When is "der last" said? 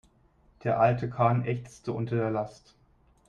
2.15-2.73